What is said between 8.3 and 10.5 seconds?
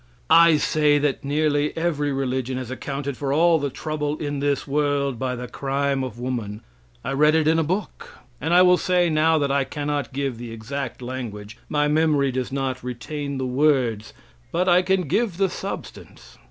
and I will say now that I cannot give